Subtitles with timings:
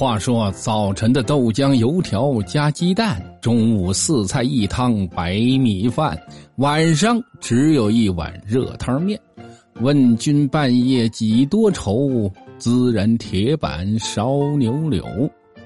[0.00, 6.18] 话说早晨的豆浆油条加鸡蛋，中午四菜一汤白米饭，
[6.56, 9.20] 晚上只有一碗热汤面。
[9.82, 12.32] 问君半夜几多愁？
[12.58, 15.04] 孜然铁板烧牛柳。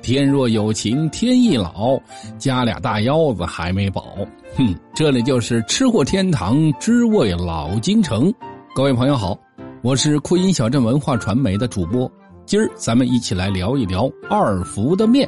[0.03, 1.97] 天若有情天亦老，
[2.37, 4.17] 加俩大腰子还没饱。
[4.57, 8.35] 哼，这里就是吃货天堂，知味老京城。
[8.75, 9.39] 各位朋友好，
[9.81, 12.11] 我是酷音小镇文化传媒的主播。
[12.47, 15.27] 今儿咱们一起来聊一聊二福的面。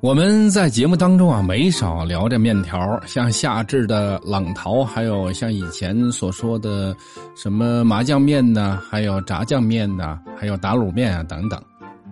[0.00, 6.96] 我们在节目当中啊，没少聊这面条，像夏至的冷淘，还有像以前所说的
[7.34, 11.60] 什么麻酱面呢，还有炸酱面呢，还有打卤面啊等等。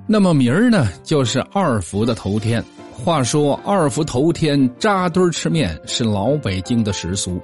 [0.06, 2.62] 那么明儿呢，就是二福的头天。
[2.92, 7.40] 话说二福头天扎堆吃面是老北京的习俗。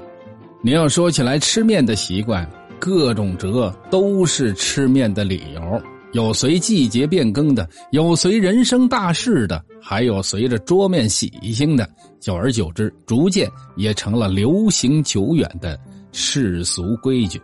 [0.61, 2.49] 你要说起来吃面的习惯，
[2.81, 5.83] 各种折都是吃面的理由。
[6.13, 11.89] 有随季节变更的，有随人生大事的，还有随着桌面喜庆的。
[12.19, 15.79] 久而久之，逐渐也成了流行久远的
[16.11, 17.41] 世俗规矩。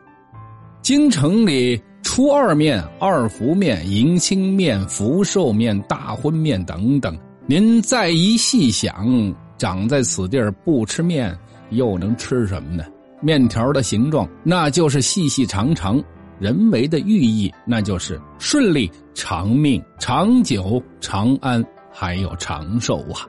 [0.83, 11.37] 京城里初二面、二福面、迎亲面、福寿面、大婚面等等，您再一细想，长在此地儿不吃面，
[11.71, 12.85] 又能吃什么呢？
[13.25, 15.99] 面条的形状，那就是细细长长；
[16.39, 23.27] 人为的寓意，那就是顺利、长命、长久、长安，还有长寿啊！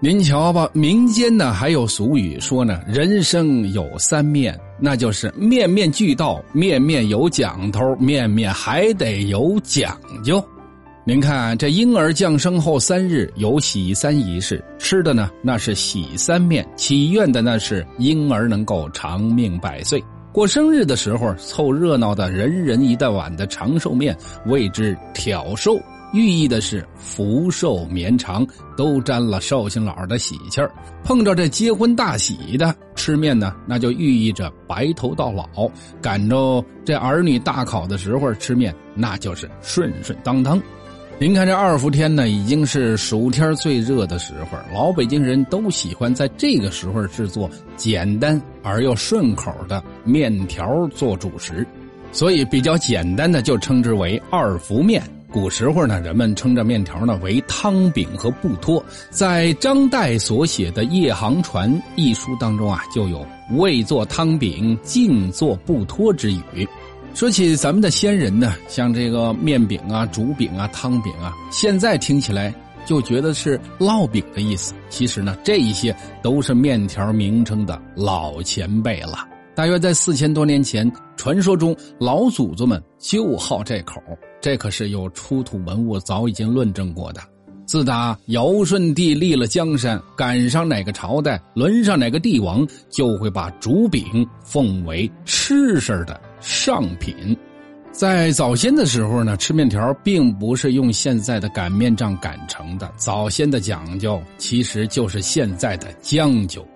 [0.00, 10.42] 您瞧吧，民间呢还有俗语说呢：“人生有三面，那就是面面俱到，面面有讲头，面面还得有讲究。”
[11.04, 20.00] 您看，这婴儿降生后三日有喜三仪式，吃的呢那是喜三面，祈愿的那是婴儿能够长命百岁。
[20.30, 24.16] 过生日的时候凑热闹的人人一大碗的长寿面，
[24.46, 25.76] 谓之挑寿，
[26.12, 28.46] 寓意的是福寿绵长，
[28.76, 30.70] 都沾了寿星老的喜气儿。
[31.02, 35.68] 碰着这结婚大喜的吃面呢，那就寓意着白头到老；
[36.00, 40.62] 赶着这儿女大考的时候吃面，那就是顺顺当当。
[41.22, 51.64] 您看这二伏天呢，已经是暑天最热的时候，老北京人都喜欢在这个时候制作简单而又顺口的面条做主食，
[52.10, 55.00] 所以比较简单的就称之为二伏面。
[55.30, 58.84] 古时候呢，人们称这面条呢为汤饼和布托。
[59.08, 63.24] 在张岱所写的《夜航船》一书当中啊，就有
[63.56, 66.68] “未做汤饼，尽做布托”之语。
[67.14, 72.52] 说起咱们的先人呢，像这个面饼啊、竹饼啊、汤饼啊，现在听起来
[72.84, 74.74] 就觉得是烙饼的意思。
[74.88, 79.28] 其实呢，这一些都是面条名称的老前辈了。
[79.54, 84.02] 大约在四千多年前，传说中老祖宗们就好这口，
[84.40, 87.20] 这可是有出土文物早已经论证过的。
[87.66, 96.18] 自打尧舜帝立了江山，赶上哪个朝代，轮上哪个帝王，就会把竹饼奉为吃食的。
[96.42, 97.36] 上品，
[97.92, 102.92] 在早先的时候呢，吃面条并不是用现在的擀面杖擀成的。
[102.96, 106.66] 早先的讲究其实就是现在的将就。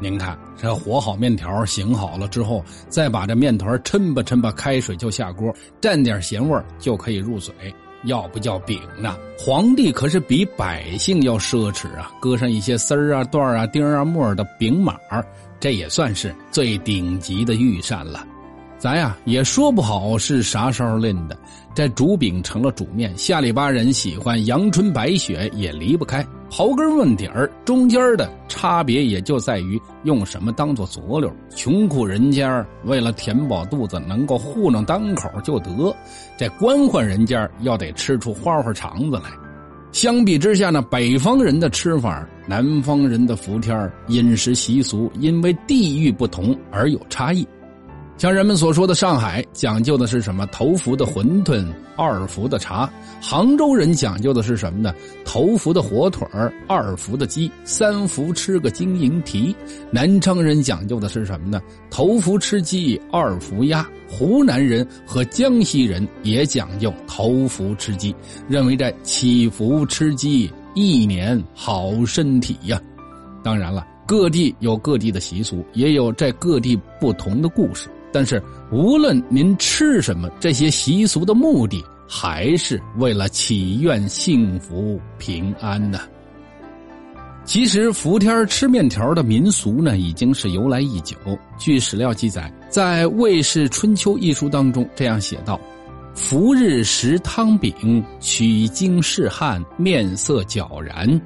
[0.00, 7.52] 您看，这和好面条，醒好了之后，再把这面团抻吧抻吧，开水就下锅，蘸点咸味就可以入嘴。
[8.04, 9.16] 要不叫饼呢？
[9.36, 14.96] 皇帝可是比百姓要奢侈啊，搁上一些丝儿啊、段啊、丁啊、沫的饼码
[15.58, 18.24] 这也算是最顶级的御膳了。
[18.78, 21.36] 咱呀也说不好是啥时候练的，
[21.74, 26.24] 这煮饼成了煮面，下里巴人喜欢，阳春白雪也离不开。
[26.48, 31.28] 刨根问底儿，中间的差别也就在于用什么当做佐料。
[31.56, 35.92] 穷苦人家为了填饱肚子，能够糊弄当口就得；
[36.38, 39.24] 这官宦人家要得吃出花花肠子来。
[39.90, 47.44] 相比之下呢，北方人的吃法，南方人的伏天饮食习俗因为地域不同而有差异。
[48.18, 50.44] 像人们所说的上海讲究的是什么？
[50.46, 51.64] 头伏的馄饨，
[51.96, 52.90] 二伏的茶。
[53.22, 54.92] 杭州人讲究的是什么呢？
[55.24, 56.26] 头伏的火腿
[56.66, 59.54] 二伏的鸡，三伏吃个金银蹄。
[59.92, 61.62] 南昌人讲究的是什么呢？
[61.90, 63.88] 头伏吃鸡，二伏鸭。
[64.08, 68.12] 湖南人和江西人也讲究头伏吃鸡，
[68.48, 72.82] 认为这祈福吃鸡，一年好身体呀。
[73.44, 77.88] 当然了，各地有各地的习俗，也有在各地不同的故事。
[78.12, 86.00] 但是，无论您吃什么，这些习俗的目的还是为了祈愿幸福平安呢。
[87.44, 91.16] 其实伏天吃面条的民俗呢，已经是由来已久。
[91.58, 95.58] 据史料记载，在《魏氏春秋》一书当中这样写道
[96.14, 101.18] ：“伏日食汤饼，取经试汗，面色皎然。”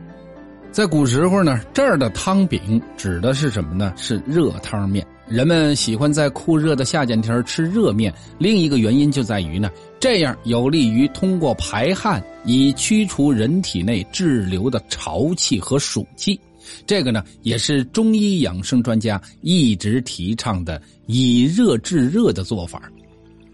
[0.73, 3.93] 在古时候呢，这儿的汤饼指的是什么呢？
[3.95, 5.07] 是热汤面。
[5.29, 9.71] 人们喜欢在酷热的夏天天吃热面，另一个原因就在于呢，
[10.01, 16.41] 这样有利于通过排汗以驱除人体内滞留的潮气和暑气。
[16.87, 22.91] 这个呢，也是中医养生专家一直提倡的以热制热的做法。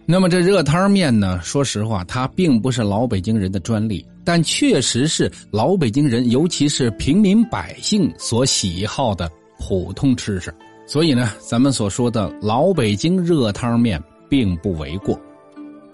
[0.06, 9.27] 那么这热汤面呢，说实话，它并不是老北京人的专利，但确实是老北京人，尤其是平民百姓所喜好的
[9.59, 10.53] 普通吃食。
[10.87, 13.99] 所以呢，咱们所说的老北京热汤面
[14.29, 15.19] 并不为过。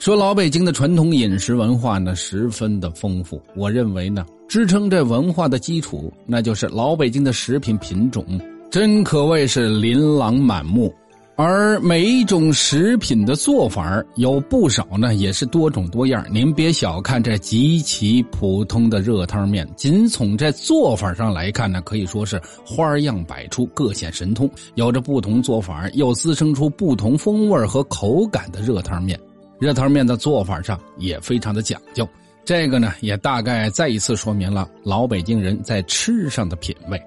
[0.01, 3.41] 说老北京的传统饮食文化呢，十分的丰富。
[3.55, 8.27] 我认为呢，支撑这文化的基础，那就是老北京的食品品种，
[8.69, 10.93] 真可谓是琳琅满目。
[11.37, 16.25] 而每一种食品的做法有不少呢，也是多种多样。
[16.31, 24.49] 您别小看这极其普通的热汤面，仅从这做法上来看呢，可以说是花样百出，各显神通。
[24.77, 29.19] 有着不同做法，又滋生出不同风味和口感的热汤面。
[29.59, 32.09] 热汤面的做法上也非常的讲究，
[32.45, 37.03] 这个呢，也大概再一次说明了老北京人在吃上的品味。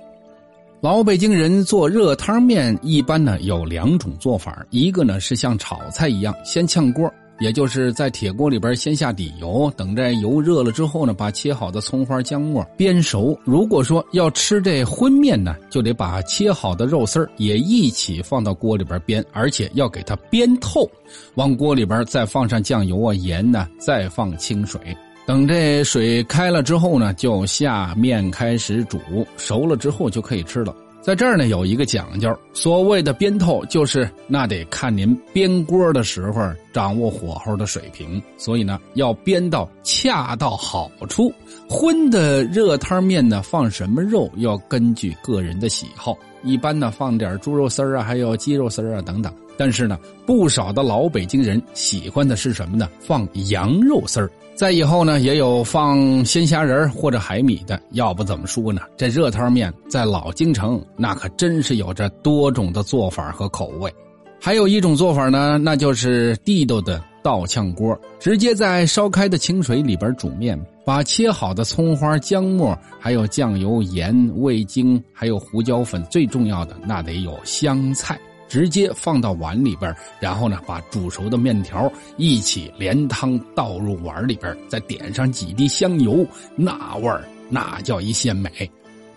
[0.80, 13.36] 老北京人做热汤面一般呢有两种做法，一个呢是像炒菜一样先炝锅，也就是在铁锅里边先下底油，等这油热了之后呢，把切好的葱花姜末煸熟。
[13.44, 20.88] 如果说要吃这荤面呢，就得把切好的肉丝也一起放到锅里边煸，而且要给它煸透。
[21.34, 24.80] 往锅里边再放上酱油啊盐呢，再放清水。
[25.28, 28.98] 等这水开了之后呢，就下面开始煮，
[29.36, 30.74] 熟了之后就可以吃了。
[31.02, 36.42] 在这儿呢有一个讲究，所谓的煸透，就是那得看您煸锅的时候
[36.72, 41.30] 掌握火候的水平，所以呢要煸到恰到好处。
[41.68, 49.34] 荤的热汤面呢放什么肉要根据个人的喜好，一般呢放点猪肉丝啊，还有鸡肉丝啊等等。
[49.58, 52.88] 但是呢，不少的老北京人喜欢的是什么呢？
[53.00, 54.30] 放羊肉丝儿。
[54.56, 57.80] 再以后呢，也有放鲜虾仁或者海米的。
[57.92, 58.82] 要不怎么说呢？
[58.96, 63.94] 这热汤面在老京城那可真是有着多种的做法和口味。
[64.40, 78.20] 还有一种做法呢，那就是地道的倒炝锅，直接在烧开的清水里边煮面，把切好的葱花、姜末，还有酱油、盐、味精，还有胡椒粉，最重要的那得有香菜。
[78.48, 88.50] 直接放到碗里边，然后呢，把煮熟的面条一起连汤倒入碗里边，再点上几滴香油，那味儿那叫一鲜美。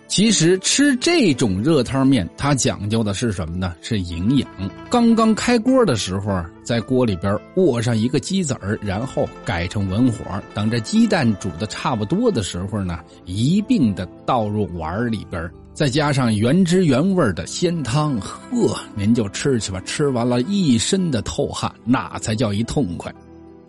[0.07, 3.73] 其实吃这种热汤面，它讲究的是什么呢？
[3.81, 4.49] 是营养。
[4.89, 15.49] 刚刚开锅的时候，在锅里边卧上一个鸡子儿，然后改成文火，等这鸡蛋煮的差不多的时候呢，一并的倒入碗里边。
[15.73, 19.81] 再加上原汁原味的鲜汤，呵，您就吃去吧。
[19.85, 23.13] 吃完了一身的透汗，那才叫一痛快。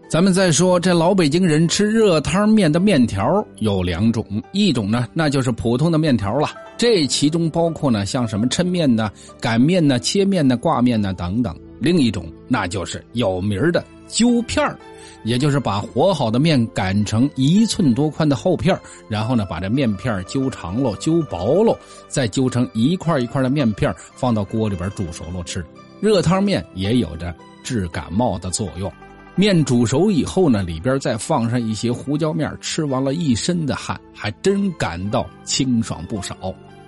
[0.09, 3.25] 咱们再说，这老北京人吃热汤面的面条
[3.61, 6.51] 有两种，一种呢，那就是普通的面条了。
[6.77, 9.11] 这其中包括呢，像什么抻面呢、
[9.41, 11.57] 擀面呢、切面呢、挂面呢等等。
[11.81, 14.79] 另一种，那就是有名的揪片儿。
[15.25, 21.79] 也就是把和好的面擀成一寸多宽的厚片儿然后呢，把这面片揪长喽、揪薄喽，
[22.09, 25.65] 再揪成一块一块的面片放到锅里边煮熟了吃。
[26.01, 27.33] 热汤面也有着
[27.63, 28.93] 治感冒的作用。
[29.37, 36.37] 面煮熟以后呢，里边再放上一些胡椒面，吃完了一身的汗，还真感到清爽不少。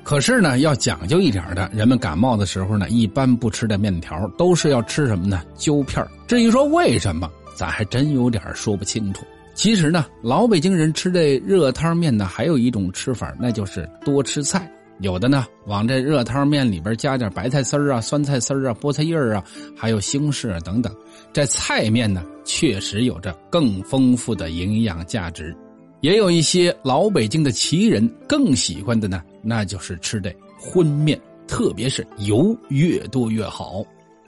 [0.05, 5.43] 可是呢，要讲究一点的，人们感冒的时候呢，一般不吃这面条，都是要吃什么呢？
[5.57, 7.29] 揪片至于说为什么？
[7.57, 9.25] 咱还真有点说不清楚。
[9.55, 14.71] 其实呢，老北京人吃这热汤面呢，还有一种吃法，那就是多吃菜。
[15.01, 19.43] 有的呢，往这热汤面里边加点白菜丝啊、酸菜丝啊、菠菜叶啊，
[19.77, 20.95] 还有西红柿啊等等。
[21.33, 25.57] 这菜面呢，确实有着更丰富的营养价值。
[26.01, 33.83] 也有一些老北京的奇人更喜欢的呢，那就是吃这荤面，特别是油越多越好。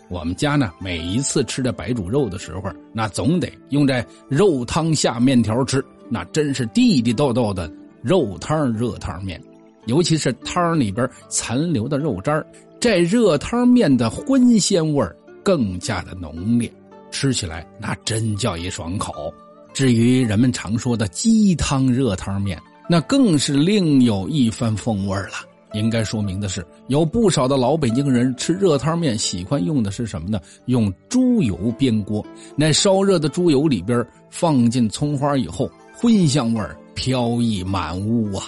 [0.08, 7.70] 我们家呢，每一次吃这白煮肉的时候，那总得用这肉汤下面条吃，那真是地地道道的
[8.02, 9.42] 肉汤热汤面。
[9.86, 12.44] 尤其是汤里边残留的肉渣
[12.80, 15.04] 这热汤面的荤鲜味
[15.42, 16.72] 更加的浓烈，
[17.10, 19.32] 吃起来那真叫一爽口。
[19.76, 25.32] 至于人们常说的鸡汤热汤面，那更是另有一番风味了。
[25.74, 30.40] 应该说明的是，有不少的老北京人吃热汤面喜欢用的是什么呢？
[30.64, 32.24] 用猪油煸锅，
[32.56, 36.64] 那烧热的猪油里边放进葱花以后，荤香味
[36.94, 38.46] 飘逸满屋啊。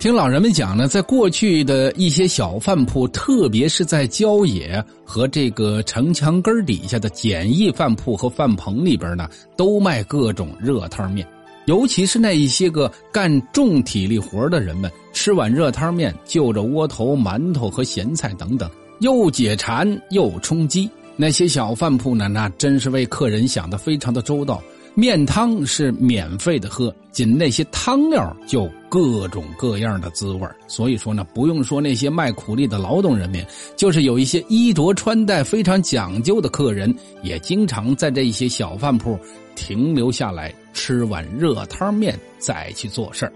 [0.00, 9.28] 听老人们讲呢，在过去的一些小饭铺，特别是在郊野和这个城墙根底下的简易饭铺和饭棚里边呢，
[9.58, 11.28] 都卖各种热汤面。
[11.66, 20.88] 尤其是那一些个干重体力活的人们，吃碗热汤面，就着窝头、馒头和咸菜等等，又解馋又充饥。
[21.14, 24.62] 那些小饭铺呢，那真是为客人想的非常的周到。
[24.94, 33.44] 面汤是免费的喝，仅那些汤料就各种各样的滋味所以说呢，不用说那些卖苦力的劳动人民，
[33.76, 39.18] 就是有一些衣着穿戴非常讲究的客人，也经常在这一些小饭铺
[39.54, 43.30] 停留下来吃碗热汤面，再去做事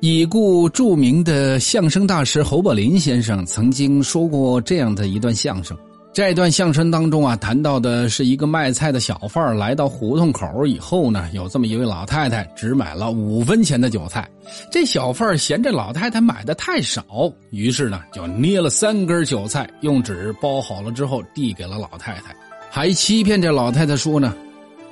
[0.00, 5.78] 已故著名的相声大师侯宝林先生曾经说过这样的一段相声。
[6.12, 14.28] 这段相声当中啊，谈到的是一个卖菜的小贩来到胡同口以后呢，有这么一位老太太只买了五分钱的韭菜。
[14.70, 22.36] 这小贩嫌这老太太买的太少，于是呢就捏了三根韭菜，用纸包好了之后递给了老太太，
[22.70, 24.34] 还欺骗这老太太说呢：“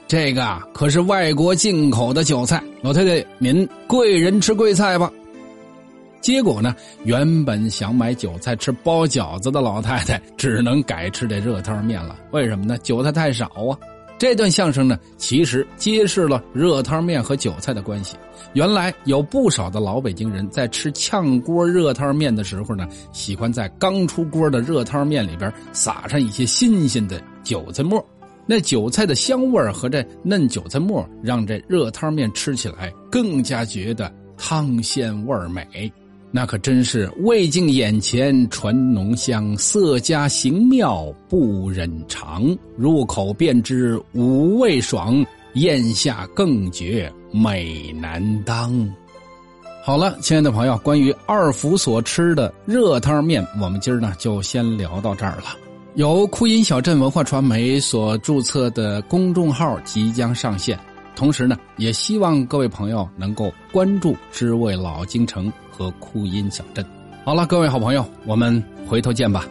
[0.09, 5.13] 这个啊可是外国进口的韭菜，老太太您贵人吃贵菜吧。”
[6.21, 6.75] 结果呢，
[7.05, 12.19] 原本想买韭菜吃包饺子的老太太，只能改吃这热汤面了。
[12.33, 12.77] 为什么呢？
[12.79, 13.79] 韭菜太少啊！
[14.19, 18.17] 这段相声呢，其实揭示了热汤面和韭菜的关系。
[18.53, 28.05] 原来有不少的老北京人在吃炝锅热汤面的时候呢，喜欢在刚出锅的热汤面里边撒上一些新鲜的韭菜末。
[28.45, 35.91] 那韭菜的香味和这嫩韭菜末，让这热汤面吃起来更加觉得汤鲜味美。
[36.33, 42.57] 那可真是味尽眼前传浓香，色佳形妙不忍尝。
[42.77, 48.89] 入口便知五味爽，咽下更觉美难当。
[49.83, 55.57] 好了，亲爱的朋友，关于二福所吃的热汤面，我们今儿呢就先聊到这儿了。
[55.97, 60.79] 由酷音小镇文化传媒所注册的公众号即将上线，
[61.17, 65.53] 同时呢，也希望各位朋友能够关注“知味老京城”。
[65.81, 66.85] 和哭音小镇，
[67.25, 69.47] 好了，各位好朋友，我们回头见吧。